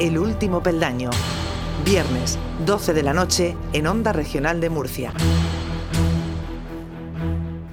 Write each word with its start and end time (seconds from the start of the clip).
El 0.00 0.16
último 0.16 0.62
peldaño. 0.62 1.10
Viernes, 1.84 2.38
12 2.64 2.94
de 2.94 3.02
la 3.02 3.12
noche, 3.12 3.54
en 3.74 3.86
Onda 3.86 4.14
Regional 4.14 4.58
de 4.58 4.70
Murcia. 4.70 5.12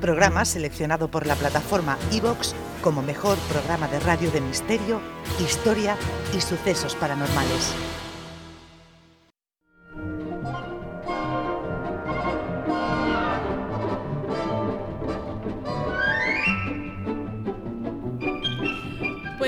Programa 0.02 0.44
seleccionado 0.44 1.10
por 1.10 1.26
la 1.26 1.36
plataforma 1.36 1.98
Evox 2.12 2.54
como 2.84 3.02
mejor 3.02 3.38
programa 3.50 3.88
de 3.88 4.02
radio 4.02 4.30
de 4.30 4.42
misterio, 4.42 5.00
historia 5.40 5.96
y 6.38 6.42
sucesos 6.42 6.96
paranormales. 6.96 7.74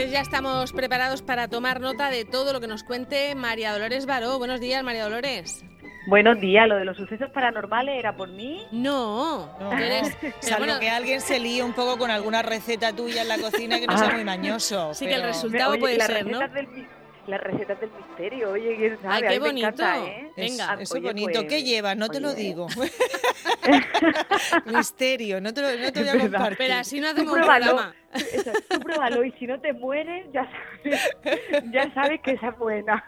Pues 0.10 0.18
ya 0.18 0.22
estamos 0.24 0.74
preparados 0.74 1.22
para 1.22 1.48
tomar 1.50 1.80
nota 1.80 2.10
de 2.10 2.26
todo 2.26 2.52
lo 2.52 2.60
que 2.60 2.66
nos 2.66 2.82
cuente 2.84 3.36
María 3.36 3.72
Dolores 3.72 4.08
Baró. 4.08 4.40
Buenos 4.40 4.60
días, 4.60 4.84
María 4.84 5.04
Dolores. 5.04 5.64
Buenos 6.08 6.42
días, 6.42 6.68
lo 6.68 6.78
de 6.78 6.86
los 6.86 6.98
sucesos 6.98 7.30
paranormales 7.30 8.00
era 8.00 8.16
por 8.18 8.28
mí. 8.28 8.66
No, 8.72 9.56
No, 9.60 9.72
eres- 9.72 10.18
salvo 10.40 10.66
bueno, 10.66 10.80
que 10.80 10.90
alguien 10.90 11.22
se 11.22 11.40
líe 11.40 11.62
un 11.62 11.74
poco 11.74 12.00
con 12.00 12.10
alguna 12.10 12.42
receta 12.42 12.92
tuya 12.92 13.22
en 13.22 13.28
la 13.28 13.38
cocina 13.38 13.80
que 13.80 13.86
no 13.86 13.96
sea 14.00 14.10
muy 14.10 14.24
mañoso. 14.24 14.96
Sí, 14.96 15.06
que 15.06 15.14
el 15.14 15.22
resultado 15.22 15.78
puede 15.78 15.98
las 16.00 16.08
ser, 16.08 16.26
¿no? 16.26 16.40
Del, 16.40 16.88
las 17.28 17.42
recetas 17.42 17.80
del 17.80 17.92
misterio, 17.92 18.50
oye, 18.50 18.76
quién 18.78 18.98
sabe, 19.04 19.14
Ay, 19.14 19.22
qué 19.22 19.40
me 19.40 19.48
bonito. 19.50 19.68
encanta, 19.68 19.98
¿eh? 20.08 20.32
Es- 20.36 20.50
Venga. 20.58 20.74
Eso 20.74 20.82
es 20.82 20.92
Oye, 20.94 21.02
bonito. 21.04 21.32
pues, 21.42 21.46
¿Qué 21.48 21.62
llevas? 21.64 21.96
No 21.96 22.10
te 22.10 22.20
lo 22.20 22.30
oye. 22.30 22.38
digo. 22.42 22.66
Misterio, 24.66 25.42
no 25.42 25.54
te, 25.54 25.62
lo, 25.62 25.68
no 25.84 25.92
te 25.92 26.00
voy 26.02 26.10
a 26.10 26.20
compartir. 26.20 26.58
Pero 26.58 26.74
así 26.76 27.00
no 27.00 27.08
hacemos 27.08 27.34
un 27.34 27.40
pruébalo, 27.40 27.66
programa. 27.66 27.94
eso, 28.14 28.52
tú 28.70 28.80
pruébalo 28.80 29.24
y 29.24 29.32
si 29.34 29.48
no 29.48 29.60
te 29.60 29.74
mueres, 29.74 30.28
ya 30.34 30.50
sabes, 30.84 31.72
ya 31.72 31.94
sabes 31.94 32.22
que 32.22 32.32
esa 32.32 32.50
es 32.50 32.58
buena. 32.58 33.04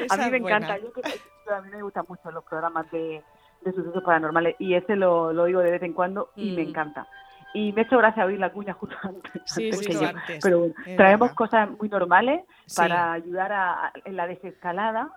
Esa 0.00 0.14
a 0.14 0.16
mí 0.18 0.24
es 0.24 0.30
me 0.32 0.40
buena. 0.40 0.56
encanta, 0.58 0.78
yo 0.78 0.92
creo 0.92 1.04
que- 1.04 1.52
a 1.52 1.60
mí 1.62 1.70
me 1.70 1.82
gustan 1.82 2.04
mucho 2.08 2.30
los 2.30 2.44
programas 2.44 2.88
de, 2.92 3.22
de 3.62 3.72
sucesos 3.72 4.02
paranormales 4.04 4.54
y 4.60 4.74
ese 4.74 4.94
lo, 4.94 5.32
lo 5.32 5.42
oigo 5.44 5.60
de 5.60 5.72
vez 5.72 5.82
en 5.82 5.92
cuando 5.94 6.30
y 6.36 6.52
me 6.52 6.64
Mm. 6.64 6.68
encanta. 6.68 7.06
Y 7.52 7.72
me 7.72 7.80
ha 7.80 7.84
hecho 7.84 7.98
gracia 7.98 8.24
oír 8.24 8.38
la 8.38 8.52
cuña 8.52 8.72
justo 8.74 8.94
antes, 9.02 9.42
Sí, 9.46 9.64
antes 9.64 9.78
sí, 9.80 9.86
que 9.86 9.92
yo. 9.94 10.06
antes. 10.08 10.38
Pero 10.40 10.58
bueno, 10.60 10.74
traemos 10.96 11.20
verdad. 11.30 11.34
cosas 11.36 11.70
muy 11.70 11.88
normales 11.88 12.42
Sí. 12.66 12.76
para 12.76 13.12
ayudar 13.14 13.50
a, 13.52 13.86
a- 13.86 13.92
en 14.04 14.14
la 14.16 14.28
desescalada. 14.28 15.10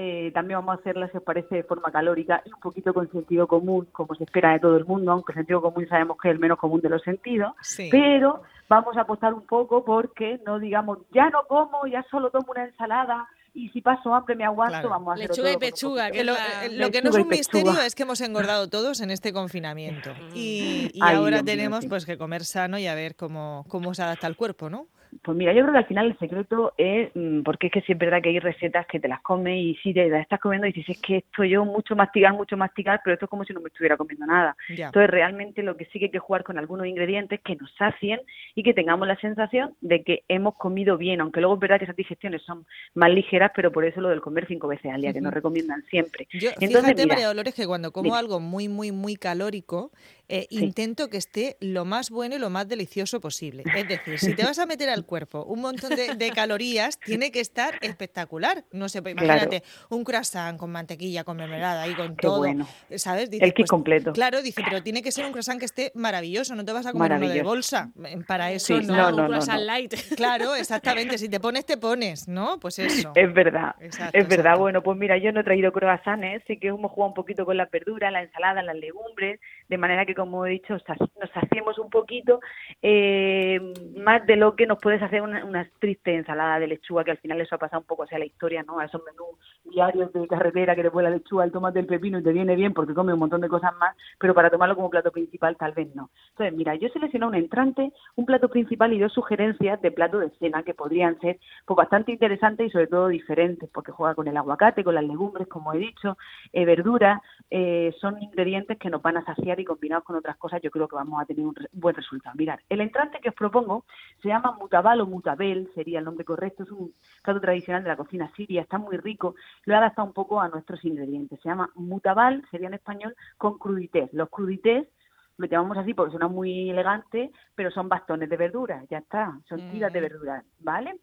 Eh, 0.00 0.30
también 0.32 0.60
vamos 0.60 0.76
a 0.76 0.80
hacerlas, 0.80 1.10
si 1.10 1.16
os 1.16 1.24
parece, 1.24 1.56
de 1.56 1.64
forma 1.64 1.90
calórica 1.90 2.40
y 2.44 2.52
un 2.52 2.60
poquito 2.60 2.94
con 2.94 3.10
sentido 3.10 3.48
común, 3.48 3.88
como 3.90 4.14
se 4.14 4.22
espera 4.22 4.52
de 4.52 4.60
todo 4.60 4.76
el 4.76 4.84
mundo, 4.84 5.10
aunque 5.10 5.32
el 5.32 5.38
sentido 5.38 5.60
común 5.60 5.88
sabemos 5.88 6.16
que 6.22 6.28
es 6.28 6.34
el 6.34 6.38
menos 6.38 6.56
común 6.56 6.80
de 6.80 6.88
los 6.88 7.02
sentidos. 7.02 7.52
Sí. 7.62 7.88
Pero 7.90 8.42
vamos 8.68 8.96
a 8.96 9.00
apostar 9.00 9.34
un 9.34 9.44
poco 9.44 9.84
porque 9.84 10.40
no 10.46 10.60
digamos, 10.60 10.98
ya 11.12 11.30
no 11.30 11.42
como, 11.48 11.84
ya 11.88 12.06
solo 12.12 12.30
tomo 12.30 12.52
una 12.52 12.66
ensalada 12.66 13.26
y 13.54 13.70
si 13.70 13.80
paso 13.80 14.14
hambre 14.14 14.36
me 14.36 14.44
aguanto, 14.44 14.72
Claro. 14.72 14.90
vamos 14.90 15.08
a 15.08 15.12
hacerlo 15.14 15.34
Lechuga 15.34 15.52
y 15.52 15.56
pechuga, 15.56 16.10
que 16.12 16.20
Eh, 16.20 16.24
Lo, 16.24 16.34
es 16.36 16.38
la- 16.78 16.86
lo 16.86 16.90
que 16.92 17.02
no 17.02 17.10
es 17.10 17.16
y 17.16 17.20
un 17.22 17.28
misterio 17.28 17.80
es 17.80 17.94
que 17.96 18.04
hemos 18.04 18.20
engordado 18.20 18.68
todos 18.68 19.00
en 19.00 19.10
este 19.10 19.32
confinamiento. 19.32 20.14
Y, 20.32 20.92
y 20.94 21.00
Ay, 21.02 21.16
ahora 21.16 21.42
tenemos 21.42 21.84
pues 21.88 22.06
que 22.06 22.16
comer 22.16 22.44
sano 22.44 22.78
y 22.78 22.86
a 22.86 22.94
ver 22.94 23.16
cómo, 23.16 23.64
cómo 23.66 23.94
se 23.94 24.02
adapta 24.04 24.28
el 24.28 24.36
cuerpo, 24.36 24.70
¿no? 24.70 24.86
Pues 25.22 25.36
mira, 25.36 25.52
yo 25.52 25.62
creo 25.62 25.72
que 25.72 25.78
al 25.78 25.86
final 25.86 26.06
el 26.06 26.18
secreto 26.18 26.72
es, 26.76 27.10
mm, 27.14 27.42
porque 27.42 27.68
es 27.68 27.72
que 27.72 27.80
sí 27.82 27.92
es 27.92 27.98
verdad 27.98 28.22
que 28.22 28.30
hay 28.30 28.38
recetas 28.38 28.86
que 28.86 29.00
te 29.00 29.08
las 29.08 29.20
comes 29.22 29.56
y 29.56 29.74
si 29.82 29.92
te 29.92 30.08
las 30.08 30.22
estás 30.22 30.40
comiendo 30.40 30.66
y 30.66 30.72
dices, 30.72 30.96
es 30.96 31.02
que 31.02 31.16
esto 31.18 31.44
yo 31.44 31.64
mucho 31.64 31.96
mastigar, 31.96 32.34
mucho 32.34 32.56
mastigar, 32.56 33.00
pero 33.04 33.14
esto 33.14 33.26
es 33.26 33.30
como 33.30 33.44
si 33.44 33.52
no 33.52 33.60
me 33.60 33.68
estuviera 33.68 33.96
comiendo 33.96 34.26
nada. 34.26 34.56
Entonces 34.68 35.10
realmente 35.10 35.62
lo 35.62 35.76
que 35.76 35.86
sí 35.86 35.98
que 35.98 36.06
hay 36.06 36.10
que 36.10 36.18
jugar 36.18 36.44
con 36.44 36.58
algunos 36.58 36.86
ingredientes 36.86 37.40
que 37.40 37.56
nos 37.56 37.70
sacien 37.76 38.20
y 38.54 38.62
que 38.62 38.74
tengamos 38.74 39.06
la 39.08 39.16
sensación 39.16 39.74
de 39.80 40.02
que 40.02 40.22
hemos 40.28 40.54
comido 40.56 40.96
bien, 40.96 41.20
aunque 41.20 41.40
luego 41.40 41.54
es 41.54 41.60
verdad 41.60 41.78
que 41.78 41.84
esas 41.84 41.96
digestiones 41.96 42.42
son 42.42 42.66
más 42.94 43.10
ligeras, 43.10 43.52
pero 43.54 43.72
por 43.72 43.84
eso 43.84 44.00
lo 44.00 44.08
del 44.08 44.20
comer 44.20 44.46
cinco 44.46 44.68
veces 44.68 44.92
al 44.92 45.00
día, 45.00 45.12
que 45.12 45.20
nos 45.20 45.32
recomiendan 45.32 45.82
siempre. 45.90 46.28
Yo, 46.32 46.50
Entonces, 46.60 46.80
fíjate, 46.80 47.02
mira, 47.02 47.14
María 47.14 47.28
Dolores, 47.28 47.54
que 47.54 47.66
cuando 47.66 47.92
como 47.92 48.14
algo 48.14 48.40
muy, 48.40 48.68
muy, 48.68 48.92
muy 48.92 49.16
calórico, 49.16 49.90
eh, 50.28 50.46
Sí. 50.50 50.64
intento 50.64 51.08
que 51.08 51.16
esté 51.16 51.56
lo 51.60 51.84
más 51.84 52.10
bueno 52.10 52.36
y 52.36 52.38
lo 52.38 52.50
más 52.50 52.68
delicioso 52.68 53.20
posible. 53.20 53.64
Es 53.74 53.88
decir, 53.88 54.18
si 54.18 54.34
te 54.34 54.42
vas 54.44 54.58
a 54.58 54.66
meter 54.66 54.88
al 54.90 55.04
cuerpo 55.06 55.44
un 55.44 55.60
montón 55.60 55.90
de, 55.96 56.14
de 56.14 56.30
calorías, 56.30 56.98
tiene 57.00 57.30
que 57.30 57.40
estar 57.40 57.78
espectacular. 57.80 58.64
No 58.72 58.88
sé, 58.88 59.02
pues 59.02 59.14
Claro. 59.14 59.32
imagínate 59.42 59.62
un 59.90 60.04
croissant 60.04 60.58
con 60.58 60.70
mantequilla, 60.70 61.24
con 61.24 61.36
mermelada 61.36 61.86
y 61.88 61.94
con 61.94 62.08
Qué 62.16 62.22
todo. 62.22 62.38
bueno. 62.38 62.66
¿Sabes? 62.96 63.30
El 63.32 63.54
kit 63.54 63.66
completo. 63.66 64.12
Claro, 64.12 64.42
dice, 64.42 64.62
pero 64.68 64.82
tiene 64.82 65.02
que 65.02 65.12
ser 65.12 65.24
un 65.24 65.32
croissant 65.32 65.58
que 65.58 65.64
esté 65.66 65.92
maravilloso, 65.94 66.54
no 66.54 66.64
te 66.64 66.72
vas 66.72 66.86
a 66.86 66.92
comer 66.92 67.12
uno 67.12 67.28
de 67.28 67.42
bolsa. 67.42 67.90
Eh, 68.04 68.18
Para 68.26 68.52
eso 68.52 68.78
Sí, 68.78 68.86
no. 68.86 68.96
no, 68.96 69.08
un 69.08 69.16
no, 69.16 69.26
croissant 69.28 69.60
no. 69.60 69.66
light. 69.66 69.94
Claro, 70.16 70.54
exactamente. 70.54 71.18
Si 71.18 71.28
te 71.28 71.40
pones, 71.40 71.64
te 71.64 71.76
pones, 71.76 72.28
¿no? 72.28 72.58
Pues 72.60 72.78
eso. 72.78 73.12
Es 73.14 73.32
verdad, 73.32 73.74
Exacto, 73.80 74.18
es 74.18 74.28
verdad. 74.28 74.38
exacto. 74.46 74.60
Bueno, 74.60 74.82
pues 74.82 74.98
mira, 74.98 75.16
yo 75.18 75.32
no 75.32 75.40
he 75.40 75.44
traído 75.44 75.72
croissants, 75.72 76.44
sé 76.46 76.58
que 76.58 76.68
hemos 76.68 76.90
jugado 76.92 77.08
un 77.08 77.14
poquito 77.14 77.44
con 77.44 77.56
las 77.56 77.70
verduras, 77.70 78.12
la 78.12 78.22
ensalada, 78.22 78.62
las 78.62 78.76
legumbres, 78.76 79.40
de 79.68 79.78
manera 79.78 80.04
que, 80.06 80.14
como 80.18 80.44
he 80.44 80.50
dicho, 80.50 80.74
nos 80.74 81.30
hacemos 81.36 81.78
un 81.78 81.90
poquito 81.90 82.40
eh, 82.82 83.60
más 83.96 84.26
de 84.26 84.34
lo 84.34 84.56
que 84.56 84.66
nos 84.66 84.78
puedes 84.80 85.00
hacer 85.00 85.22
una, 85.22 85.70
triste 85.78 86.12
ensalada 86.12 86.58
de 86.58 86.66
lechuga, 86.66 87.04
que 87.04 87.12
al 87.12 87.18
final 87.18 87.40
eso 87.40 87.54
ha 87.54 87.58
pasado 87.58 87.82
un 87.82 87.86
poco 87.86 88.02
hacia 88.02 88.18
la 88.18 88.24
historia, 88.24 88.64
¿no? 88.64 88.80
A 88.80 88.86
esos 88.86 89.00
menús 89.04 89.38
diarios 89.64 90.12
de 90.12 90.26
carretera 90.26 90.74
que 90.74 90.82
te 90.82 90.90
pone 90.90 91.08
la 91.08 91.16
lechuga, 91.16 91.44
el 91.44 91.52
tomate, 91.52 91.78
el 91.78 91.86
pepino 91.86 92.18
y 92.18 92.24
te 92.24 92.32
viene 92.32 92.56
bien 92.56 92.74
porque 92.74 92.94
come 92.94 93.12
un 93.12 93.20
montón 93.20 93.40
de 93.40 93.48
cosas 93.48 93.72
más, 93.78 93.94
pero 94.18 94.34
para 94.34 94.50
tomarlo 94.50 94.74
como 94.74 94.90
plato 94.90 95.12
principal 95.12 95.56
tal 95.56 95.72
vez 95.72 95.94
no. 95.94 96.10
Entonces, 96.30 96.56
mira, 96.56 96.74
yo 96.74 96.88
he 96.88 96.90
seleccionado 96.90 97.30
un 97.30 97.36
entrante, 97.36 97.92
un 98.16 98.26
plato 98.26 98.48
principal 98.48 98.92
y 98.92 98.98
dos 98.98 99.12
sugerencias 99.12 99.80
de 99.80 99.92
plato 99.92 100.18
de 100.18 100.30
cena 100.40 100.64
que 100.64 100.74
podrían 100.74 101.16
ser 101.20 101.38
pues, 101.64 101.76
bastante 101.76 102.10
interesantes 102.10 102.66
y 102.66 102.70
sobre 102.70 102.88
todo 102.88 103.06
diferentes, 103.06 103.70
porque 103.70 103.92
juega 103.92 104.16
con 104.16 104.26
el 104.26 104.36
aguacate, 104.36 104.82
con 104.82 104.96
las 104.96 105.04
legumbres, 105.04 105.46
como 105.46 105.72
he 105.72 105.78
dicho, 105.78 106.18
eh, 106.52 106.64
verduras, 106.64 107.20
eh, 107.50 107.94
son 108.00 108.20
ingredientes 108.20 108.78
que 108.78 108.90
nos 108.90 109.00
van 109.00 109.16
a 109.16 109.24
saciar 109.24 109.60
y 109.60 109.64
combinados 109.64 110.07
con 110.08 110.16
otras 110.16 110.38
cosas 110.38 110.62
yo 110.62 110.70
creo 110.70 110.88
que 110.88 110.96
vamos 110.96 111.20
a 111.20 111.26
tener 111.26 111.44
un 111.44 111.54
re- 111.54 111.68
buen 111.70 111.94
resultado. 111.94 112.34
Mirad, 112.34 112.58
el 112.70 112.80
entrante 112.80 113.20
que 113.20 113.28
os 113.28 113.34
propongo 113.34 113.84
se 114.22 114.28
llama 114.28 114.56
mutabal 114.58 115.02
o 115.02 115.06
mutabel, 115.06 115.70
sería 115.74 115.98
el 115.98 116.06
nombre 116.06 116.24
correcto, 116.24 116.62
es 116.62 116.70
un 116.70 116.94
plato 117.22 117.40
tradicional 117.42 117.82
de 117.82 117.90
la 117.90 117.96
cocina 117.96 118.32
siria, 118.34 118.62
está 118.62 118.78
muy 118.78 118.96
rico, 118.96 119.34
lo 119.66 119.74
he 119.74 119.76
adaptado 119.76 120.08
un 120.08 120.14
poco 120.14 120.40
a 120.40 120.48
nuestros 120.48 120.82
ingredientes. 120.82 121.38
Se 121.42 121.50
llama 121.50 121.70
mutabal, 121.74 122.42
sería 122.50 122.68
en 122.68 122.74
español, 122.74 123.14
con 123.36 123.58
crudités. 123.58 124.10
Los 124.14 124.30
crudités 124.30 124.88
lo 125.36 125.46
llamamos 125.46 125.76
así 125.76 125.92
porque 125.92 126.12
suena 126.12 126.28
muy 126.28 126.70
elegante, 126.70 127.30
pero 127.54 127.70
son 127.70 127.86
bastones 127.90 128.30
de 128.30 128.36
verduras, 128.38 128.88
ya 128.88 128.98
está, 128.98 129.38
son 129.46 129.60
tiras 129.70 129.92
de 129.92 130.00
verduras, 130.00 130.42
¿vale? 130.60 130.98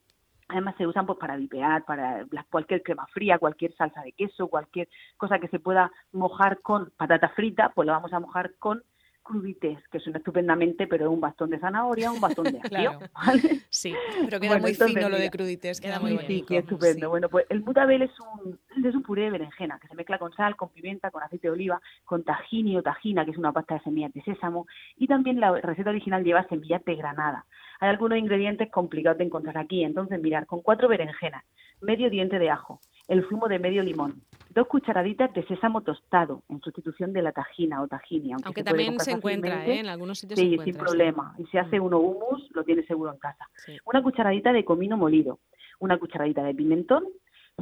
Además 0.48 0.76
se 0.78 0.86
usan 0.86 1.06
pues 1.06 1.18
para 1.20 1.38
vipear, 1.38 1.86
para 1.86 2.26
cualquier 2.52 2.84
crema 2.84 3.06
fría, 3.08 3.40
cualquier 3.40 3.74
salsa 3.76 4.02
de 4.02 4.12
queso, 4.14 4.48
cualquier 4.48 4.88
cosa 5.18 5.40
que 5.40 5.48
se 5.48 5.60
pueda 5.60 5.92
mojar 6.12 6.60
con 6.62 6.92
patata 6.98 7.30
frita, 7.30 7.70
pues 7.70 7.86
lo 7.86 7.94
vamos 7.94 8.14
a 8.14 8.20
mojar 8.20 8.54
con 8.60 8.84
crudités, 9.25 9.80
que 9.91 10.00
suena 10.00 10.19
estupendamente, 10.19 10.88
pero 10.88 11.06
es 11.06 11.12
un 11.12 11.19
bastón 11.19 11.50
de 11.50 11.59
zanahoria, 11.59 12.12
un 12.12 12.22
bastón 12.22 12.46
de 12.46 12.59
apio, 12.63 12.69
Claro. 12.69 13.00
¿vale? 13.13 13.41
Sí. 13.69 13.94
Pero 14.24 14.40
queda 14.40 14.50
Bueno, 14.52 14.62
muy 14.62 14.72
entonces, 14.72 14.96
fino 14.96 15.09
lo 15.09 15.18
de 15.18 15.30
crudités, 15.31 15.81
queda 15.81 16.00
muy 16.00 16.12
bien. 16.12 16.28
Sí, 16.28 16.46
qué 16.47 16.58
estupendo. 16.59 17.08
sí. 17.08 17.09
Bueno, 17.09 17.28
pues 17.28 17.46
el 17.50 17.62
mutabel 17.62 18.03
es 18.03 18.12
un, 18.19 18.58
es 18.85 18.96
un 18.96 19.02
puré 19.03 19.24
de 19.24 19.31
berenjena 19.31 19.80
que 19.80 19.88
se 19.88 19.96
mezcla 19.96 20.19
con 20.19 20.31
sal, 20.34 20.56
con 20.56 20.69
pimienta, 20.69 21.12
con 21.12 21.24
aceite 21.24 21.47
de 21.47 21.53
oliva, 21.53 21.81
con 22.06 22.24
tahini 22.24 22.78
o 22.78 22.84
tajina, 22.84 23.25
que 23.25 23.31
es 23.31 23.38
una 23.38 23.52
pasta 23.52 23.74
de 23.75 23.81
semillas 23.81 24.14
de 24.14 24.22
sésamo, 24.22 24.68
y 24.96 25.08
también 25.08 25.40
la 25.41 25.52
receta 25.59 25.90
original 25.90 26.24
lleva 26.24 26.47
semillas 26.47 26.85
de 26.85 26.96
granada. 26.96 27.46
Hay 27.81 27.90
algunos 27.90 28.18
ingredientes 28.18 28.72
complicados 28.72 29.18
de 29.18 29.25
encontrar 29.25 29.58
aquí, 29.58 29.84
entonces 29.84 30.22
mirar, 30.22 30.46
con 30.46 30.62
cuatro 30.62 30.88
berenjenas, 30.88 31.44
medio 31.81 32.09
diente 32.09 32.40
de 32.40 32.50
ajo, 32.50 32.80
el 33.09 33.28
zumo 33.28 33.47
de 33.50 33.59
medio 33.59 33.84
limón, 33.84 34.22
dos 34.56 34.68
cucharaditas 34.68 35.34
de 35.34 35.46
sésamo 35.46 35.82
tostado 35.82 36.42
en 36.50 36.62
sustitución 36.62 37.12
de 37.14 37.22
la 37.22 37.32
tajina 37.34 37.82
o 37.82 37.88
tahini, 37.88 38.32
aunque, 38.32 38.48
Aunque 38.48 38.62
se 38.62 38.66
también 38.66 39.00
se 39.00 39.12
encuentra. 39.12 39.66
¿eh? 39.68 39.80
En 39.82 39.88
algunos 39.88 40.18
sitios 40.18 40.40
se 40.40 40.46
Sí, 40.46 40.54
encuentra. 40.54 40.66
sin 40.66 40.74
sí. 40.74 40.80
problema. 40.80 41.36
Y 41.38 41.46
si 41.48 41.58
hace 41.58 41.80
uno 41.80 42.00
hummus, 42.00 42.50
lo 42.56 42.64
tiene 42.64 42.84
seguro 42.86 43.12
en 43.12 43.20
casa 43.20 43.48
Sí. 43.58 43.78
una 43.86 44.02
cucharadita 44.02 44.54
de 44.54 44.64
comino 44.66 44.96
molido, 44.98 45.40
una 45.80 45.98
cucharadita 46.00 46.42
de 46.44 46.56
pimentón, 46.56 47.03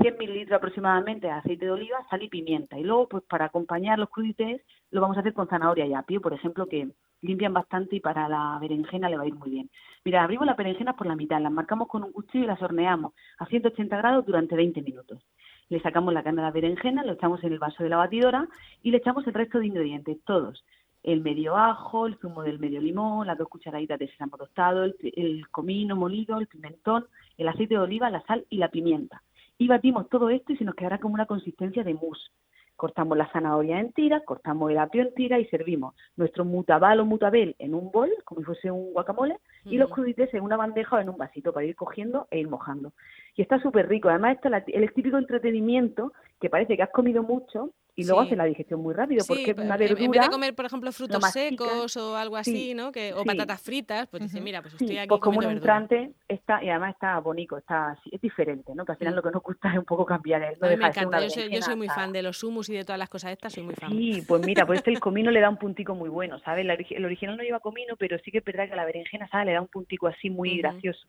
100 0.01 0.17
mililitros 0.17 0.57
aproximadamente 0.57 1.27
de 1.27 1.33
aceite 1.33 1.65
de 1.65 1.71
oliva, 1.71 1.97
sal 2.09 2.21
y 2.23 2.29
pimienta. 2.29 2.79
Y 2.79 2.83
luego, 2.83 3.07
pues 3.09 3.23
para 3.23 3.45
acompañar 3.45 3.99
los 3.99 4.09
crudités, 4.09 4.61
lo 4.91 5.01
vamos 5.01 5.17
a 5.17 5.19
hacer 5.19 5.33
con 5.33 5.47
zanahoria 5.47 5.85
y 5.85 5.93
apio, 5.93 6.21
por 6.21 6.33
ejemplo, 6.33 6.67
que 6.67 6.89
limpian 7.21 7.53
bastante 7.53 7.95
y 7.95 7.99
para 7.99 8.27
la 8.27 8.57
berenjena 8.59 9.07
le 9.07 9.17
va 9.17 9.23
a 9.23 9.27
ir 9.27 9.35
muy 9.35 9.49
bien. 9.51 9.69
Mira, 10.03 10.23
abrimos 10.23 10.45
las 10.47 10.57
berenjenas 10.57 10.95
por 10.95 11.07
la 11.07 11.15
mitad, 11.15 11.39
las 11.41 11.51
marcamos 11.51 11.87
con 11.87 12.03
un 12.03 12.11
cuchillo 12.11 12.43
y 12.43 12.47
las 12.47 12.61
horneamos 12.61 13.13
a 13.37 13.45
180 13.45 13.95
grados 13.97 14.25
durante 14.25 14.55
20 14.55 14.81
minutos. 14.81 15.23
Le 15.69 15.79
sacamos 15.81 16.13
la 16.13 16.23
carne 16.23 16.41
de 16.41 16.47
la 16.47 16.51
berenjena, 16.51 17.03
lo 17.03 17.13
echamos 17.13 17.43
en 17.43 17.53
el 17.53 17.59
vaso 17.59 17.83
de 17.83 17.89
la 17.89 17.97
batidora 17.97 18.47
y 18.81 18.91
le 18.91 18.97
echamos 18.97 19.25
el 19.27 19.33
resto 19.33 19.59
de 19.59 19.67
ingredientes, 19.67 20.17
todos. 20.25 20.63
El 21.03 21.21
medio 21.21 21.57
ajo, 21.57 22.07
el 22.07 22.17
zumo 22.17 22.43
del 22.43 22.59
medio 22.59 22.79
limón, 22.79 23.27
las 23.27 23.37
dos 23.37 23.49
cucharaditas 23.49 23.99
de 23.99 24.07
sésamo 24.07 24.37
tostado, 24.37 24.83
el, 24.83 24.95
el 25.01 25.47
comino 25.49 25.95
molido, 25.95 26.37
el 26.39 26.47
pimentón, 26.47 27.05
el 27.37 27.47
aceite 27.47 27.75
de 27.75 27.81
oliva, 27.81 28.09
la 28.09 28.21
sal 28.21 28.45
y 28.49 28.57
la 28.57 28.69
pimienta. 28.69 29.21
Y 29.57 29.67
batimos 29.67 30.09
todo 30.09 30.29
esto 30.29 30.53
y 30.53 30.57
se 30.57 30.63
nos 30.63 30.75
quedará 30.75 30.99
como 30.99 31.15
una 31.15 31.25
consistencia 31.25 31.83
de 31.83 31.93
mousse. 31.93 32.31
Cortamos 32.75 33.17
la 33.17 33.29
zanahoria 33.31 33.79
en 33.79 33.93
tiras, 33.93 34.23
cortamos 34.25 34.71
el 34.71 34.79
apio 34.79 35.03
en 35.03 35.13
tiras 35.13 35.39
y 35.39 35.45
servimos 35.45 35.93
nuestro 36.15 36.43
mutabal 36.43 36.99
o 36.99 37.05
mutabel 37.05 37.55
en 37.59 37.75
un 37.75 37.91
bol, 37.91 38.09
como 38.25 38.41
si 38.41 38.45
fuese 38.45 38.71
un 38.71 38.93
guacamole, 38.93 39.37
y 39.65 39.77
los 39.77 39.87
Ujú. 39.87 40.01
crudités 40.01 40.33
en 40.33 40.41
una 40.41 40.57
bandeja 40.57 40.95
o 40.95 40.99
en 40.99 41.09
un 41.09 41.17
vasito 41.17 41.53
para 41.53 41.65
ir 41.65 41.75
cogiendo 41.75 42.27
e 42.31 42.39
ir 42.39 42.49
mojando. 42.49 42.91
Y 43.35 43.41
está 43.41 43.59
súper 43.61 43.87
rico. 43.87 44.09
Además, 44.09 44.35
esto 44.35 44.49
es 44.49 44.63
el 44.67 44.93
típico 44.93 45.17
entretenimiento 45.17 46.13
que 46.39 46.49
parece 46.49 46.75
que 46.75 46.83
has 46.83 46.91
comido 46.91 47.23
mucho 47.23 47.71
y 47.95 48.05
luego 48.05 48.21
hace 48.21 48.35
la 48.35 48.45
digestión 48.45 48.81
muy 48.81 48.93
rápido 48.93 49.23
porque 49.27 49.51
es 49.51 49.57
una 49.57 49.77
verdura. 49.77 50.03
En 50.03 50.11
vez 50.11 50.21
de 50.21 50.29
comer, 50.29 50.55
por 50.55 50.65
ejemplo, 50.65 50.91
frutos 50.91 51.23
secos 51.31 51.95
o 51.95 52.17
algo 52.17 52.37
así, 52.37 52.73
¿no? 52.73 52.91
Que, 52.91 53.13
o 53.13 53.23
patatas 53.23 53.61
fritas, 53.61 54.07
pues 54.07 54.23
dice, 54.23 54.41
mira, 54.41 54.61
pues 54.61 54.73
estoy 54.73 54.97
aquí 54.97 55.07
pues 55.07 55.21
como 55.21 55.39
un 55.39 55.45
entrante 55.45 56.11
está 56.27 56.63
y 56.63 56.69
además 56.69 56.95
está 56.95 57.19
bonito, 57.19 57.57
está 57.57 57.95
es 58.11 58.19
diferente, 58.19 58.73
¿no? 58.73 58.83
Que 58.83 58.93
al 58.93 58.97
final 58.97 59.15
lo 59.15 59.21
que 59.21 59.29
nos 59.29 59.43
gusta 59.43 59.71
es 59.71 59.77
un 59.77 59.85
poco 59.85 60.05
cambiar 60.05 60.41
el 60.41 60.59
no 60.59 60.67
me 60.67 60.73
encanta, 60.73 61.21
yo 61.21 61.29
soy, 61.29 61.49
yo 61.51 61.61
soy, 61.61 61.75
muy 61.75 61.87
fan 61.87 62.11
de 62.11 62.23
los 62.23 62.43
humus 62.43 62.69
y 62.69 62.73
de 62.73 62.83
todas 62.83 62.99
las 62.99 63.09
cosas 63.09 63.31
estas, 63.31 63.53
soy 63.53 63.63
muy 63.63 63.75
fan. 63.75 63.91
Sí, 63.91 64.23
pues 64.27 64.43
mira, 64.45 64.65
pues 64.65 64.79
este 64.79 64.89
el 64.89 64.99
comino 64.99 65.29
le 65.29 65.39
da 65.39 65.49
un 65.49 65.57
puntico 65.57 65.93
muy 65.93 66.09
bueno, 66.09 66.39
¿sabes? 66.39 66.65
el 66.65 67.05
original 67.05 67.37
no 67.37 67.43
lleva 67.43 67.59
comino, 67.59 67.95
pero 67.97 68.17
sí 68.19 68.31
que 68.31 68.39
es 68.39 68.43
verdad 68.43 68.67
que 68.67 68.75
la 68.75 68.85
berenjena, 68.85 69.27
¿sabes? 69.29 69.45
Le 69.45 69.53
da 69.53 69.61
un 69.61 69.67
puntico 69.67 70.07
así 70.07 70.29
muy 70.29 70.57
gracioso 70.57 71.07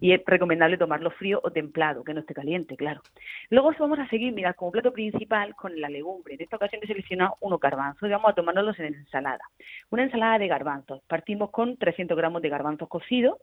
y 0.00 0.12
es 0.12 0.22
recomendable 0.26 0.78
tomarlo 0.78 1.10
frío 1.10 1.40
o 1.42 1.50
templado, 1.50 2.04
que 2.04 2.14
no 2.14 2.20
esté 2.20 2.34
caliente, 2.34 2.76
claro. 2.76 3.02
Luego 3.50 3.72
vamos 3.78 3.98
a 3.98 4.08
seguir, 4.08 4.32
mirad, 4.32 4.54
como 4.54 4.72
plato 4.72 4.92
principal 4.92 5.54
con 5.54 5.80
la 5.80 5.88
legumbre. 5.88 6.34
En 6.34 6.42
esta 6.42 6.56
ocasión 6.56 6.82
he 6.82 6.86
seleccionado 6.86 7.36
uno 7.40 7.58
garbanzo 7.58 8.06
y 8.06 8.10
vamos 8.10 8.30
a 8.30 8.34
tomárnoslos 8.34 8.78
en 8.80 8.94
ensalada. 8.94 9.44
Una 9.90 10.04
ensalada 10.04 10.38
de 10.38 10.48
garbanzos. 10.48 11.02
Partimos 11.06 11.50
con 11.50 11.76
300 11.76 12.16
gramos 12.16 12.42
de 12.42 12.48
garbanzos 12.48 12.88
cocidos, 12.88 13.38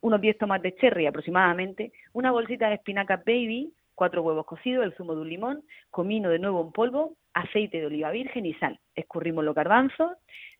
unos 0.00 0.20
10 0.20 0.38
tomates 0.38 0.76
cherry 0.76 1.06
aproximadamente, 1.06 1.92
una 2.12 2.30
bolsita 2.30 2.68
de 2.68 2.76
espinacas 2.76 3.24
baby, 3.24 3.72
cuatro 4.00 4.22
huevos 4.22 4.46
cocidos, 4.46 4.82
el 4.82 4.94
zumo 4.94 5.14
de 5.14 5.20
un 5.20 5.28
limón, 5.28 5.62
comino 5.90 6.30
de 6.30 6.38
nuevo 6.38 6.62
en 6.62 6.72
polvo, 6.72 7.18
aceite 7.34 7.80
de 7.80 7.86
oliva 7.86 8.10
virgen 8.10 8.46
y 8.46 8.54
sal. 8.54 8.80
Escurrimos 8.94 9.44
los 9.44 9.54
garbanzos, 9.54 10.12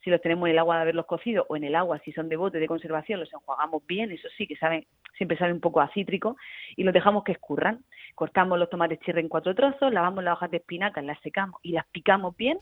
si 0.05 0.11
los 0.11 0.21
tenemos 0.21 0.47
en 0.47 0.53
el 0.53 0.59
agua 0.59 0.77
de 0.77 0.83
haberlos 0.83 1.07
cocido 1.07 1.47
o 1.49 1.57
en 1.57 1.65
el 1.65 1.75
agua 1.75 1.99
si 2.05 2.13
son 2.13 2.29
de 2.29 2.37
bote 2.37 2.59
de 2.59 2.67
conservación, 2.67 3.19
los 3.19 3.33
enjuagamos 3.33 3.87
bien, 3.87 4.11
eso 4.11 4.29
sí 4.37 4.47
que 4.47 4.57
saben, 4.57 4.85
siempre 5.17 5.39
sabe 5.39 5.55
un 5.55 5.61
poco 5.61 5.81
a 5.81 5.89
cítrico, 5.89 6.37
y 6.77 6.83
los 6.83 6.93
dejamos 6.93 7.25
que 7.25 7.33
escurran. 7.33 7.83
Cortamos 8.15 8.59
los 8.59 8.69
tomates 8.69 9.01
cherry 9.01 9.23
en 9.23 9.31
cuatro 9.31 9.55
trozos, 9.55 9.91
lavamos 9.91 10.23
las 10.23 10.35
hojas 10.35 10.51
de 10.51 10.59
espinaca, 10.59 11.01
las 11.01 11.19
secamos 11.21 11.61
y 11.63 11.73
las 11.73 11.87
picamos 11.87 12.37
bien, 12.37 12.59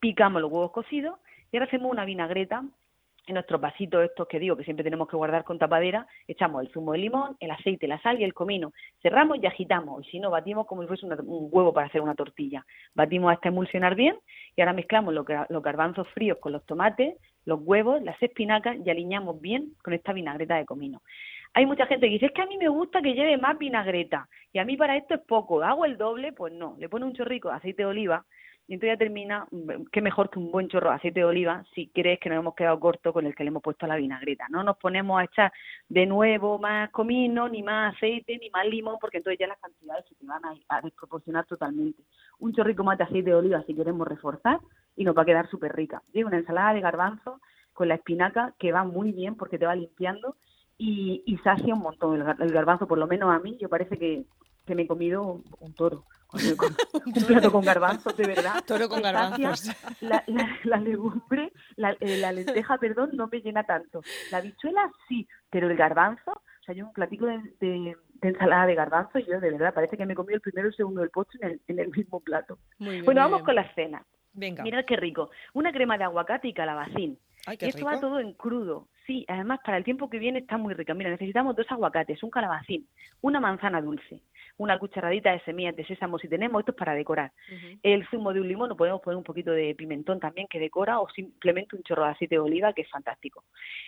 picamos 0.00 0.40
los 0.40 0.50
huevos 0.50 0.72
cocidos 0.72 1.18
y 1.52 1.58
ahora 1.58 1.66
hacemos 1.66 1.92
una 1.92 2.06
vinagreta 2.06 2.64
en 3.26 3.34
nuestros 3.34 3.60
vasitos 3.60 4.04
estos 4.04 4.28
que 4.28 4.38
digo 4.38 4.56
que 4.56 4.64
siempre 4.64 4.84
tenemos 4.84 5.08
que 5.08 5.16
guardar 5.16 5.44
con 5.44 5.58
tapadera, 5.58 6.06
echamos 6.28 6.62
el 6.62 6.70
zumo 6.72 6.92
de 6.92 6.98
limón, 6.98 7.36
el 7.40 7.50
aceite, 7.50 7.88
la 7.88 8.00
sal 8.00 8.20
y 8.20 8.24
el 8.24 8.34
comino. 8.34 8.72
Cerramos 9.02 9.38
y 9.42 9.46
agitamos. 9.46 10.06
Y 10.06 10.10
si 10.10 10.20
no, 10.20 10.30
batimos 10.30 10.66
como 10.66 10.82
si 10.82 10.88
fuese 10.88 11.06
un 11.06 11.48
huevo 11.50 11.72
para 11.72 11.86
hacer 11.86 12.00
una 12.00 12.14
tortilla. 12.14 12.64
Batimos 12.94 13.32
hasta 13.32 13.48
emulsionar 13.48 13.94
bien 13.94 14.16
y 14.56 14.60
ahora 14.60 14.72
mezclamos 14.72 15.14
los, 15.14 15.26
los 15.48 15.62
garbanzos 15.62 16.08
fríos 16.08 16.38
con 16.38 16.52
los 16.52 16.64
tomates, 16.66 17.16
los 17.44 17.60
huevos, 17.62 18.02
las 18.02 18.20
espinacas 18.22 18.76
y 18.84 18.90
aliñamos 18.90 19.40
bien 19.40 19.72
con 19.82 19.92
esta 19.94 20.12
vinagreta 20.12 20.56
de 20.56 20.64
comino. 20.64 21.02
Hay 21.56 21.66
mucha 21.66 21.86
gente 21.86 22.06
que 22.06 22.14
dice, 22.14 22.26
es 22.26 22.32
que 22.32 22.42
a 22.42 22.46
mí 22.46 22.56
me 22.56 22.68
gusta 22.68 23.00
que 23.00 23.14
lleve 23.14 23.38
más 23.38 23.56
vinagreta 23.56 24.28
y 24.52 24.58
a 24.58 24.64
mí 24.64 24.76
para 24.76 24.96
esto 24.96 25.14
es 25.14 25.20
poco. 25.20 25.62
¿Hago 25.62 25.84
el 25.84 25.96
doble? 25.96 26.32
Pues 26.32 26.52
no. 26.52 26.74
Le 26.78 26.88
pone 26.88 27.04
un 27.04 27.14
chorrico 27.14 27.48
de 27.48 27.54
aceite 27.54 27.82
de 27.82 27.88
oliva 27.88 28.24
y 28.66 28.74
entonces 28.74 28.94
ya 28.94 28.98
termina, 28.98 29.46
mm, 29.50 29.84
qué 29.92 30.00
mejor 30.00 30.30
que 30.30 30.38
un 30.38 30.50
buen 30.50 30.68
chorro 30.68 30.88
de 30.88 30.96
aceite 30.96 31.20
de 31.20 31.26
oliva 31.26 31.64
si 31.74 31.88
crees 31.88 32.18
que 32.18 32.30
nos 32.30 32.38
hemos 32.38 32.54
quedado 32.54 32.80
corto 32.80 33.12
con 33.12 33.26
el 33.26 33.34
que 33.34 33.44
le 33.44 33.48
hemos 33.48 33.62
puesto 33.62 33.84
a 33.84 33.88
la 33.88 33.96
vinagreta. 33.96 34.46
No 34.48 34.62
nos 34.62 34.78
ponemos 34.78 35.20
a 35.20 35.24
echar 35.24 35.52
de 35.88 36.06
nuevo 36.06 36.58
más 36.58 36.90
comino, 36.90 37.48
ni 37.48 37.62
más 37.62 37.94
aceite, 37.94 38.38
ni 38.38 38.48
más 38.50 38.66
limón, 38.66 38.96
porque 39.00 39.18
entonces 39.18 39.38
ya 39.38 39.48
las 39.48 39.58
cantidades 39.58 40.06
se 40.08 40.14
te 40.14 40.26
van 40.26 40.42
a, 40.68 40.80
desproporcionar 40.80 41.44
totalmente. 41.44 42.02
Un 42.38 42.54
chorrico 42.54 42.84
más 42.84 42.96
de 42.96 43.04
aceite 43.04 43.30
de 43.30 43.36
oliva 43.36 43.62
si 43.66 43.74
queremos 43.74 44.08
reforzar 44.08 44.58
y 44.96 45.04
nos 45.04 45.16
va 45.16 45.22
a 45.22 45.26
quedar 45.26 45.48
súper 45.50 45.74
rica. 45.76 46.02
Y 46.14 46.24
una 46.24 46.38
ensalada 46.38 46.72
de 46.72 46.80
garbanzo 46.80 47.40
con 47.74 47.88
la 47.88 47.96
espinaca 47.96 48.54
que 48.58 48.72
va 48.72 48.84
muy 48.84 49.12
bien 49.12 49.34
porque 49.34 49.58
te 49.58 49.66
va 49.66 49.74
limpiando 49.74 50.36
y, 50.78 51.22
y 51.26 51.36
sacia 51.38 51.74
un 51.74 51.80
montón 51.80 52.14
el, 52.40 52.52
garbanzo, 52.52 52.86
por 52.88 52.98
lo 52.98 53.06
menos 53.06 53.34
a 53.34 53.40
mí, 53.40 53.58
yo 53.60 53.68
parece 53.68 53.98
que, 53.98 54.24
que 54.64 54.74
me 54.74 54.82
he 54.82 54.86
comido 54.86 55.42
un 55.60 55.74
toro 55.74 56.04
un 57.06 57.24
plato 57.26 57.52
con 57.52 57.64
garbanzos, 57.64 58.16
de 58.16 58.26
verdad. 58.26 58.62
Toro 58.66 58.88
con 58.88 59.02
garbanzos. 59.02 59.70
La, 60.00 60.24
la, 60.64 60.76
legumbre, 60.78 61.52
eh, 62.00 62.16
la, 62.18 62.32
lenteja, 62.32 62.78
perdón, 62.78 63.10
no 63.14 63.28
me 63.28 63.40
llena 63.40 63.64
tanto. 63.64 64.02
La 64.30 64.40
bichuela 64.40 64.90
sí, 65.08 65.26
pero 65.50 65.70
el 65.70 65.76
garbanzo, 65.76 66.32
o 66.32 66.62
sea, 66.64 66.74
yo 66.74 66.86
un 66.86 66.92
platico 66.92 67.26
de, 67.26 67.96
ensalada 68.20 68.66
de 68.66 68.74
garbanzo 68.74 69.18
y 69.18 69.26
yo 69.26 69.40
de 69.40 69.50
verdad 69.50 69.74
parece 69.74 69.96
que 69.96 70.06
me 70.06 70.14
comí 70.14 70.34
el 70.34 70.40
primero, 70.40 70.68
el 70.68 70.74
segundo, 70.74 71.02
el 71.02 71.10
postre 71.10 71.38
en 71.42 71.48
el, 71.52 71.60
en 71.68 71.78
el 71.78 71.90
mismo 71.90 72.20
plato. 72.20 72.58
bueno, 72.78 73.20
vamos 73.20 73.42
con 73.42 73.54
la 73.54 73.72
cena. 73.74 74.04
Venga. 74.32 74.62
Mira 74.64 74.82
qué 74.82 74.96
rico. 74.96 75.30
Una 75.52 75.72
crema 75.72 75.96
de 75.96 76.04
aguacate 76.04 76.48
y 76.48 76.52
calabacín. 76.52 77.18
Ay, 77.46 77.56
y 77.60 77.66
esto 77.66 77.84
va 77.84 78.00
todo 78.00 78.20
en 78.20 78.32
crudo. 78.32 78.88
Sí, 79.06 79.24
además 79.28 79.60
para 79.64 79.76
el 79.76 79.84
tiempo 79.84 80.08
que 80.08 80.18
viene 80.18 80.40
está 80.40 80.56
muy 80.56 80.74
rica. 80.74 80.94
Mira, 80.94 81.10
necesitamos 81.10 81.54
dos 81.54 81.66
aguacates, 81.70 82.22
un 82.22 82.30
calabacín, 82.30 82.88
una 83.20 83.38
manzana 83.38 83.82
dulce, 83.82 84.22
una 84.56 84.78
cucharadita 84.78 85.32
de 85.32 85.40
semillas 85.40 85.74
de 85.74 85.84
sésamo 85.84 86.18
si 86.18 86.28
tenemos, 86.28 86.60
esto 86.60 86.72
es 86.72 86.78
para 86.78 86.94
decorar. 86.94 87.32
El 87.82 88.06
zumo 88.08 88.32
de 88.32 88.40
un 88.40 88.48
limón, 88.48 88.68
no 88.68 88.76
podemos 88.76 89.00
poner 89.00 89.16
un 89.16 89.24
poquito 89.24 89.50
de 89.50 89.74
pimentón 89.74 90.20
también 90.20 90.46
que 90.48 90.58
decora 90.58 91.00
o 91.00 91.08
simplemente 91.10 91.76
un 91.76 91.82
chorro 91.82 92.04
de 92.04 92.10
aceite 92.10 92.36
de 92.36 92.40
oliva 92.40 92.72
que 92.72 92.82
es 92.82 92.90
fantástico. 92.90 93.44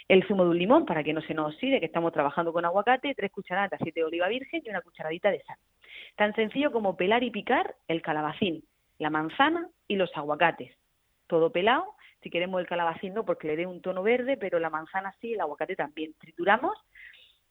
El 0.09 0.27
zumo 0.27 0.45
de 0.45 0.51
un 0.51 0.59
limón 0.59 0.85
para 0.85 1.05
que 1.05 1.13
no 1.13 1.21
se 1.23 1.35
nos 1.35 1.55
oxide, 1.55 1.79
que 1.81 1.87
estamos 1.87 2.13
trabajando 2.13 2.53
con 2.53 2.65
aguacate, 2.65 3.15
tres 3.15 3.31
cucharadas 3.31 3.71
de 3.71 3.77
aceite 3.77 4.01
de 4.01 4.07
oliva 4.07 4.29
virgen 4.29 4.63
y 4.65 4.71
una 4.71 4.81
cucharadita 4.81 5.31
de 5.31 5.43
sal. 5.43 5.57
Tan 6.17 6.35
sencillo 6.35 6.73
como 6.73 6.97
pelar 6.97 7.23
y 7.23 7.31
picar 7.31 7.77
el 7.87 8.03
calabacín, 8.03 8.65
la 8.99 9.11
manzana 9.11 9.69
y 9.87 9.97
los 9.97 10.11
aguacates. 10.17 10.77
Todo 11.29 11.51
pelado, 11.51 11.95
si 12.23 12.31
queremos 12.31 12.61
el 12.61 12.67
calabacín 12.67 13.15
no 13.15 13.25
porque 13.25 13.47
le 13.47 13.57
dé 13.57 13.67
un 13.67 13.81
tono 13.81 14.03
verde, 14.03 14.37
pero 14.37 14.59
la 14.59 14.71
manzana 14.71 15.15
sí, 15.21 15.35
el 15.35 15.41
aguacate 15.41 15.77
también. 15.77 16.15
Trituramos 16.19 16.77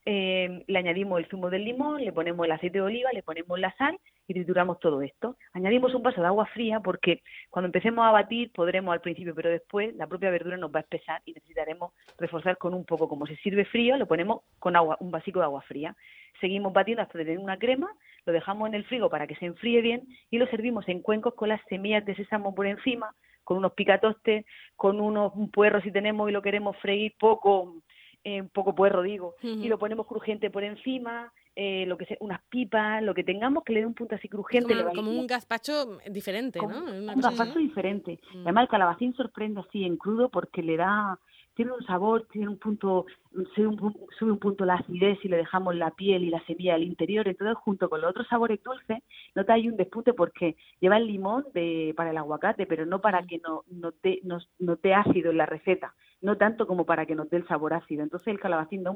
eh, 0.08 0.64
le 0.68 0.80
añadimos 0.80 1.20
el 1.20 1.26
zumo 1.26 1.50
del 1.50 1.66
limón, 1.66 2.06
le 2.06 2.14
ponemos 2.14 2.46
el 2.46 2.52
aceite 2.52 2.78
de 2.78 2.84
oliva, 2.84 3.12
le 3.12 3.24
ponemos 3.24 3.60
la 3.60 3.76
sal 3.76 4.00
y 4.28 4.34
trituramos 4.34 4.80
todo 4.80 5.02
esto. 5.02 5.36
Añadimos 5.54 5.96
un 5.96 6.04
vaso 6.04 6.22
de 6.22 6.28
agua 6.28 6.46
fría 6.48 6.80
porque 6.80 7.24
cuando 7.50 7.66
empecemos 7.68 8.06
a 8.06 8.12
batir 8.12 8.52
podremos 8.52 8.94
al 8.94 9.02
principio, 9.02 9.34
pero 9.34 9.50
después 9.50 9.96
la 9.96 10.06
propia 10.06 10.30
verdura 10.30 10.58
nos 10.58 10.72
va 10.72 10.80
a 10.80 10.84
espesar 10.84 11.22
y 11.26 11.34
necesitaremos 11.34 11.92
reforzar 12.20 12.58
con 12.58 12.76
un 12.76 12.86
poco. 12.86 13.10
Como 13.10 13.26
se 13.26 13.36
sirve 13.38 13.66
frío, 13.66 13.98
lo 13.98 14.08
ponemos 14.08 14.42
con 14.60 14.76
agua, 14.76 14.96
un 15.00 15.10
vasico 15.10 15.40
de 15.40 15.46
agua 15.46 15.62
fría. 15.64 15.96
Seguimos 16.40 16.72
batiendo 16.72 17.02
hasta 17.02 17.18
tener 17.18 17.40
una 17.40 17.58
crema, 17.58 17.92
lo 18.28 18.34
dejamos 18.34 18.68
en 18.68 18.76
el 18.76 18.86
frigo 18.86 19.10
para 19.10 19.26
que 19.26 19.36
se 19.36 19.46
enfríe 19.48 19.82
bien 19.82 20.04
y 20.30 20.38
lo 20.38 20.46
servimos 20.48 20.88
en 20.88 21.02
cuencos 21.02 21.34
con 21.34 21.50
las 21.50 21.62
semillas 21.68 22.06
de 22.06 22.16
sésamo 22.16 22.54
por 22.54 22.68
encima, 22.68 23.16
con 23.44 23.58
unos 23.58 23.74
picatostes, 23.74 24.46
con 24.76 25.00
unos 25.00 25.34
puerros 25.52 25.84
si 25.84 25.92
tenemos 25.92 26.30
y 26.30 26.34
lo 26.34 26.42
queremos 26.42 26.78
freír 26.78 27.14
poco 27.18 27.82
eh, 28.28 28.42
un 28.42 28.50
poco 28.50 28.74
puerro 28.74 29.04
digo, 29.04 29.36
y 29.44 29.68
lo 29.68 29.78
ponemos 29.78 30.08
crujiente 30.08 30.50
por 30.50 30.64
encima, 30.64 31.32
eh, 31.56 31.86
lo 31.86 31.96
que 31.96 32.08
sea, 32.08 32.18
unas 32.22 32.42
pipas, 32.50 33.04
lo 33.04 33.14
que 33.14 33.24
tengamos 33.24 33.64
que 33.64 33.72
le 33.72 33.82
dé 33.82 33.86
un 33.86 33.94
punto 33.94 34.16
así 34.16 34.28
crujiente. 34.28 34.74
Como, 34.96 35.12
un 35.12 35.28
gazpacho 35.28 36.00
diferente, 36.10 36.60
¿no? 36.60 36.86
un 36.86 37.22
gazpacho 37.22 37.60
diferente. 37.60 38.20
Mm. 38.34 38.42
Además 38.42 38.64
el 38.64 38.70
calabacín 38.70 39.14
sorprende 39.14 39.62
así 39.62 39.84
en 39.84 39.96
crudo 39.98 40.30
porque 40.30 40.64
le 40.64 40.76
da, 40.76 41.20
tiene 41.54 41.72
un 41.74 41.86
sabor, 41.86 42.28
tiene 42.32 42.50
un 42.50 42.58
punto, 42.58 43.06
sube 43.54 43.68
un, 43.68 43.96
sube 44.18 44.32
un 44.32 44.40
punto 44.40 44.66
la 44.66 44.74
acidez 44.74 45.20
y 45.24 45.28
le 45.28 45.38
dejamos 45.38 45.76
la 45.76 45.92
piel 45.92 46.24
y 46.24 46.32
la 46.32 46.44
semilla 46.48 46.74
al 46.74 46.84
interior, 46.84 47.28
entonces 47.28 47.56
junto 47.58 47.90
con 47.90 48.02
los 48.02 48.10
otros 48.10 48.28
sabores 48.28 48.60
dulces, 48.64 49.04
nota 49.36 49.54
hay 49.54 49.70
un 49.70 49.78
despunte 49.78 50.14
porque 50.14 50.56
lleva 50.80 50.98
el 50.98 51.06
limón 51.06 51.46
de, 51.54 51.94
para 51.96 52.10
el 52.10 52.18
aguacate, 52.18 52.66
pero 52.66 52.88
no 52.88 53.02
para 53.02 53.22
mm. 53.22 53.28
que 53.28 53.38
no, 53.38 53.64
no, 53.70 53.92
te, 53.92 54.20
no, 54.24 54.40
no 54.58 54.78
te 54.78 54.96
ácido 54.96 55.30
en 55.30 55.38
la 55.38 55.46
receta 55.46 55.94
no 56.26 56.38
tanto 56.38 56.66
como 56.66 56.86
para 56.86 57.06
que 57.06 57.14
nos 57.14 57.30
dé 57.30 57.38
el 57.38 57.48
sabor 57.48 57.76
ácido. 57.76 58.02
Entonces 58.02 58.28
el 58.30 58.40
calabacín 58.40 58.84
da 58.84 58.92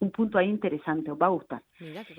un, 0.00 0.10
punto 0.10 0.36
ahí 0.36 0.48
interesante, 0.48 1.10
os 1.10 1.18
va 1.18 1.26
a 1.26 1.30
gustar. 1.30 1.62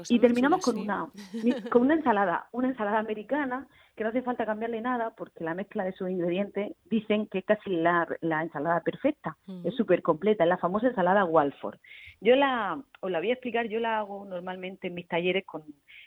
y 0.09 0.19
terminamos 0.19 0.65
con 0.65 0.77
una, 0.77 1.07
con 1.71 1.83
una 1.83 1.93
ensalada, 1.93 2.49
una 2.51 2.69
ensalada 2.69 2.97
americana 2.99 3.67
que 3.99 4.05
no 4.05 4.11
hace 4.11 4.21
falta 4.21 4.45
cambiarle 4.45 4.79
nada 4.79 5.13
porque 5.13 5.43
la 5.43 5.53
mezcla 5.53 5.83
de 5.83 5.91
sus 5.91 6.09
ingredientes 6.09 6.71
dicen 6.89 7.27
que 7.27 7.39
es 7.39 7.43
casi 7.43 7.69
la, 7.69 8.07
ensalada 8.21 8.79
perfecta, 8.79 9.35
es 9.65 9.75
súper 9.75 10.01
completa, 10.01 10.45
es 10.45 10.47
la 10.47 10.57
famosa 10.57 10.87
ensalada 10.87 11.25
Walford. 11.25 11.77
Yo 12.21 12.37
la, 12.37 12.81
os 13.01 13.11
la 13.11 13.19
voy 13.19 13.31
a 13.31 13.33
explicar, 13.33 13.67
yo 13.67 13.81
la 13.81 13.99
hago 13.99 14.23
normalmente 14.23 14.87
en 14.87 14.93
mis 14.93 15.05
talleres 15.05 15.45
con, 15.45 15.63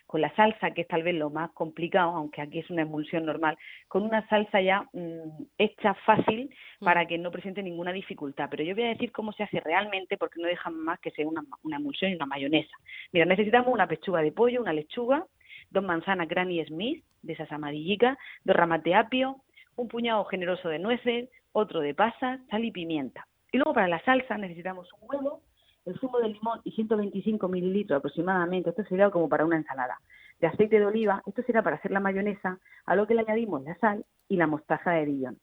con 0.06 0.22
la 0.22 0.34
salsa, 0.34 0.70
que 0.70 0.80
es 0.80 0.88
tal 0.88 1.02
vez 1.02 1.14
lo 1.14 1.28
más 1.28 1.50
complicado, 1.50 2.12
aunque 2.12 2.40
aquí 2.40 2.60
es 2.60 2.70
una 2.70 2.80
emulsión 2.80 3.26
normal, 3.26 3.58
con 3.88 4.04
una 4.04 4.26
salsa 4.26 4.62
ya 4.62 4.88
mm, 4.94 5.42
hecha 5.58 5.92
fácil 6.06 6.48
mm. 6.80 6.84
para 6.86 7.04
que 7.04 7.18
no 7.18 7.30
presente 7.30 7.62
ninguna 7.62 7.92
dificultad. 7.92 8.48
Pero 8.50 8.64
yo 8.64 8.74
voy 8.74 8.84
a 8.84 8.88
decir 8.88 9.12
cómo 9.12 9.34
se 9.34 9.42
hace 9.42 9.60
realmente 9.60 10.16
porque 10.16 10.40
no 10.40 10.48
dejan 10.48 10.78
más 10.78 10.98
que 11.00 11.10
sea 11.10 11.28
una, 11.28 11.44
una 11.62 11.76
emulsión 11.76 12.10
y 12.10 12.14
una 12.14 12.24
mayonesa. 12.24 12.74
Mira, 13.12 13.26
necesitamos 13.26 13.70
una 13.70 13.86
pechuga 13.86 14.22
de 14.22 14.32
pollo, 14.32 14.62
una 14.62 14.72
lechuga, 14.72 15.26
dos 15.72 15.84
manzanas 15.84 16.28
Granny 16.28 16.64
Smith, 16.64 17.04
de 17.22 17.32
esas 17.32 17.50
amarillicas, 17.52 18.18
dos 18.44 18.56
ramas 18.56 18.82
de 18.82 18.94
apio, 18.94 19.36
un 19.76 19.88
puñado 19.88 20.24
generoso 20.26 20.68
de 20.68 20.78
nueces, 20.78 21.28
otro 21.52 21.80
de 21.80 21.94
pasas, 21.94 22.40
sal 22.50 22.64
y 22.64 22.70
pimienta. 22.70 23.26
Y 23.52 23.58
luego 23.58 23.74
para 23.74 23.88
la 23.88 24.02
salsa 24.04 24.36
necesitamos 24.38 24.88
un 25.00 25.08
huevo, 25.08 25.40
el 25.84 25.98
zumo 25.98 26.18
de 26.20 26.28
limón 26.28 26.60
y 26.64 26.72
125 26.72 27.48
mililitros 27.48 27.98
aproximadamente, 27.98 28.70
esto 28.70 28.84
sería 28.84 29.10
como 29.10 29.28
para 29.28 29.44
una 29.44 29.56
ensalada, 29.56 30.00
de 30.40 30.46
aceite 30.46 30.78
de 30.78 30.86
oliva, 30.86 31.22
esto 31.26 31.42
será 31.42 31.62
para 31.62 31.76
hacer 31.76 31.90
la 31.90 32.00
mayonesa, 32.00 32.58
a 32.86 32.96
lo 32.96 33.06
que 33.06 33.14
le 33.14 33.22
añadimos 33.22 33.62
la 33.62 33.76
sal 33.78 34.04
y 34.28 34.36
la 34.36 34.46
mostaza 34.46 34.92
de 34.92 35.06
Dijon. 35.06 35.38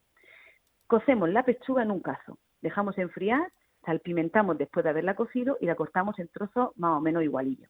Cocemos 0.87 1.29
la 1.29 1.43
pechuga 1.43 1.83
en 1.83 1.91
un 1.91 1.99
cazo, 1.99 2.37
dejamos 2.61 2.97
enfriar, 2.97 3.51
salpimentamos 3.85 4.57
después 4.57 4.83
de 4.83 4.89
haberla 4.89 5.15
cocido 5.15 5.57
y 5.61 5.65
la 5.65 5.75
cortamos 5.75 6.17
en 6.19 6.27
trozos 6.29 6.71
más 6.77 6.97
o 6.97 7.01
menos 7.01 7.23
igualillos. 7.23 7.69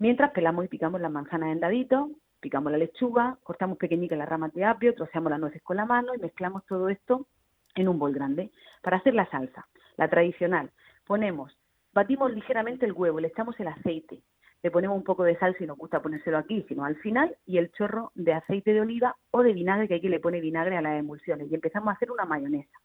Mientras 0.00 0.30
pelamos 0.30 0.64
y 0.64 0.68
picamos 0.68 0.98
las 0.98 1.12
manzanas 1.12 1.52
en 1.52 1.60
daditos, 1.60 2.08
picamos 2.40 2.72
la 2.72 2.78
lechuga, 2.78 3.36
cortamos 3.42 3.76
pequeñitas 3.76 4.16
las 4.16 4.30
ramas 4.30 4.50
de 4.54 4.64
apio, 4.64 4.94
troceamos 4.94 5.30
las 5.30 5.38
nueces 5.38 5.62
con 5.62 5.76
la 5.76 5.84
mano 5.84 6.14
y 6.14 6.18
mezclamos 6.18 6.64
todo 6.64 6.88
esto 6.88 7.26
en 7.74 7.86
un 7.86 7.98
bol 7.98 8.14
grande. 8.14 8.50
Para 8.80 8.96
hacer 8.96 9.12
la 9.12 9.28
salsa, 9.28 9.68
la 9.98 10.08
tradicional, 10.08 10.70
ponemos, 11.06 11.54
batimos 11.92 12.32
ligeramente 12.32 12.86
el 12.86 12.92
huevo, 12.92 13.20
le 13.20 13.28
echamos 13.28 13.60
el 13.60 13.68
aceite, 13.68 14.22
le 14.62 14.70
ponemos 14.70 14.96
un 14.96 15.04
poco 15.04 15.22
de 15.22 15.36
sal 15.36 15.54
si 15.58 15.66
nos 15.66 15.76
gusta 15.76 16.00
ponérselo 16.00 16.38
aquí, 16.38 16.64
sino 16.66 16.86
al 16.86 16.96
final, 16.96 17.36
y 17.44 17.58
el 17.58 17.70
chorro 17.70 18.10
de 18.14 18.32
aceite 18.32 18.72
de 18.72 18.80
oliva 18.80 19.16
o 19.32 19.42
de 19.42 19.52
vinagre, 19.52 19.86
que 19.86 19.96
aquí 19.96 20.08
le 20.08 20.18
pone 20.18 20.40
vinagre 20.40 20.78
a 20.78 20.82
las 20.82 20.98
emulsiones, 20.98 21.52
y 21.52 21.54
empezamos 21.54 21.88
a 21.88 21.96
hacer 21.96 22.10
una 22.10 22.24
mayonesa. 22.24 22.78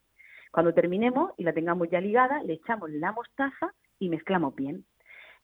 Cuando 0.51 0.73
terminemos 0.73 1.31
y 1.37 1.45
la 1.45 1.53
tengamos 1.53 1.89
ya 1.89 2.01
ligada, 2.01 2.43
le 2.43 2.53
echamos 2.55 2.89
la 2.89 3.13
mostaza 3.13 3.73
y 3.99 4.09
mezclamos 4.09 4.53
bien. 4.53 4.83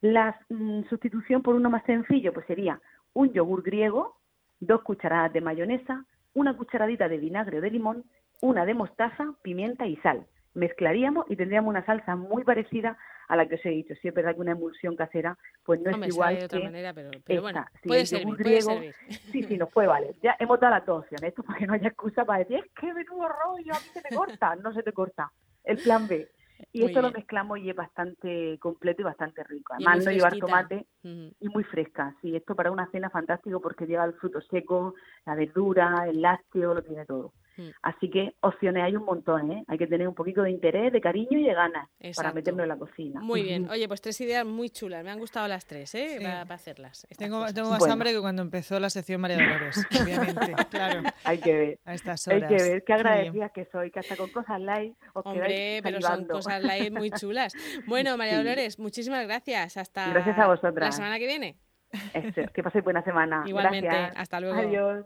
La 0.02 0.40
mm, 0.50 0.84
sustitución 0.90 1.42
por 1.42 1.56
uno 1.56 1.70
más 1.70 1.84
sencillo 1.86 2.34
pues 2.34 2.46
sería 2.48 2.82
un 3.14 3.32
yogur 3.34 3.64
griego, 3.64 4.18
dos 4.60 4.82
cucharadas 4.82 5.34
de 5.34 5.42
mayonesa, 5.42 6.06
una 6.34 6.56
cucharadita 6.56 7.08
de 7.08 7.18
vinagre 7.18 7.58
o 7.58 7.62
de 7.62 7.72
limón, 7.72 8.04
una 8.42 8.66
de 8.66 8.74
mostaza, 8.74 9.34
pimienta 9.44 9.86
y 9.86 9.96
sal 9.98 10.26
mezclaríamos 10.54 11.26
y 11.30 11.36
tendríamos 11.36 11.70
una 11.70 11.86
salsa 11.86 12.16
muy 12.16 12.44
parecida 12.44 12.98
a 13.28 13.36
la 13.36 13.48
que 13.48 13.56
os 13.56 13.66
he 13.66 13.70
dicho. 13.70 13.94
Si 14.02 14.08
es 14.08 14.14
verdad 14.14 14.36
que 14.36 14.42
una 14.42 14.52
emulsión 14.52 14.96
casera, 14.96 15.38
pues 15.64 15.80
no 15.80 15.90
es 15.92 16.08
igual 16.08 16.38
de 16.38 16.46
otra 16.46 16.60
que 16.60 16.66
manera, 16.66 16.94
pero, 16.94 17.42
bueno, 17.42 17.66
puede, 17.84 18.04
griego, 18.38 18.82
Sí, 19.32 19.44
sí, 19.44 19.58
nos 19.58 19.72
puede 19.72 19.88
valer. 19.88 20.16
Ya 20.22 20.36
hemos 20.40 20.60
dado 20.60 20.76
las 20.76 20.86
dos 20.86 21.04
opciones. 21.04 21.30
Esto 21.30 21.44
para 21.44 21.60
que 21.60 21.68
no 21.68 21.74
haya 21.74 21.88
excusa 21.88 22.26
para 22.26 22.40
decir, 22.40 22.58
es 22.58 22.72
que 22.74 22.94
menudo 22.94 23.30
rollo, 23.30 23.74
a 23.74 23.80
mí 23.80 23.86
se 23.94 24.02
me 24.10 24.16
corta. 24.16 24.56
No 24.58 24.74
se 24.74 24.84
te 24.84 24.92
corta. 24.92 25.32
El 25.64 25.78
plan 25.78 26.08
B. 26.08 26.28
Y 26.72 26.84
esto 26.84 27.02
lo 27.02 27.12
mezclamos 27.12 27.60
y 27.60 27.70
es 27.70 27.76
bastante 27.76 28.58
completo 28.60 29.02
y 29.02 29.06
bastante 29.06 29.44
rico. 29.44 29.74
Además, 29.74 30.06
no 30.06 30.12
llevar 30.12 30.38
tomate 30.38 30.86
y 31.04 31.50
muy 31.50 31.64
fresca. 31.64 32.16
Sí, 32.22 32.36
esto 32.36 32.56
para 32.56 32.72
una 32.72 32.90
cena 32.92 33.10
fantástico 33.10 33.62
porque 33.62 33.86
lleva 33.86 34.06
el 34.06 34.14
fruto 34.14 34.42
seco, 34.42 34.96
la 35.26 35.36
verdura, 35.36 36.06
el 36.08 36.22
lácteo, 36.22 36.74
lo 36.74 36.84
tiene 36.84 37.06
todo. 37.06 37.34
Mm. 37.62 37.70
Así 37.82 38.10
que 38.10 38.36
opciones 38.42 38.84
hay 38.84 38.96
un 38.96 39.06
montón, 39.06 39.52
¿eh? 39.52 39.64
Hay 39.68 39.78
que 39.78 39.88
tener 39.88 40.08
un 40.08 40.16
poquito 40.16 40.42
de 40.42 40.52
interés, 40.52 40.92
de 40.92 41.02
cariño 41.02 41.38
y 41.40 41.44
de 41.44 41.54
ganas 41.54 41.90
para 42.16 42.34
meternos 42.34 42.64
en 42.64 42.70
la 42.70 42.78
cocina. 42.78 43.22
Muy 43.22 43.44
bien. 43.44 43.70
Oye, 43.70 43.88
pues 43.88 44.02
tres 44.02 44.20
ideas 44.22 44.46
muy 44.46 44.70
chulas. 44.70 45.04
Me 45.04 45.12
han 45.12 45.20
gustado 45.20 45.48
las 45.48 45.66
tres, 45.66 45.94
¿eh? 45.96 46.20
Para, 46.22 46.42
hacerlas. 46.42 47.08
Tengo, 47.18 47.46
tengo, 47.54 47.70
más 47.70 47.88
hambre 47.88 48.12
que 48.12 48.20
cuando 48.20 48.42
empezó 48.42 48.80
la 48.80 48.90
sección 48.90 49.22
María 49.22 49.38
Dolores, 49.38 49.86
obviamente. 50.02 50.54
claro. 50.70 51.04
Hay 51.24 51.40
que 51.40 51.54
ver. 51.54 51.80
A 51.86 51.94
estas 51.94 52.28
horas. 52.28 52.44
Hay 52.44 52.58
que 52.58 52.64
ver. 52.64 52.84
Qué 52.84 52.94
agradecida 52.94 53.50
que 53.50 53.66
soy, 53.72 53.92
que 53.92 54.00
hasta 54.00 54.16
con 54.16 54.30
cosas 54.30 54.60
light 54.60 54.96
os 55.14 55.26
Hombre, 55.26 55.80
pero 55.84 56.02
son 56.02 56.26
cosas 56.26 56.64
light 56.64 56.92
muy 56.92 57.12
chulas. 57.12 57.54
Bueno, 57.86 58.18
María 58.18 58.38
Dolores, 58.38 58.80
muchísimas 58.80 59.26
gracias. 59.26 59.78
Hasta 59.78 60.10
gracias 60.10 60.38
a 60.38 60.48
vosotras. 60.48 60.88
la 60.88 60.92
semana 60.92 61.20
que 61.20 61.28
viene. 61.28 61.58
que 62.54 62.64
paséis 62.64 62.84
buena 62.84 63.04
semana. 63.04 63.44
Igualmente. 63.46 63.90
Hasta 64.16 64.40
luego. 64.40 64.58
Adiós. 64.58 65.06